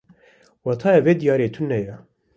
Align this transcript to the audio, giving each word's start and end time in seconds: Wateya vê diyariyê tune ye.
Wateya 0.65 1.01
vê 1.05 1.13
diyariyê 1.19 1.49
tune 1.55 1.79
ye. 1.85 1.95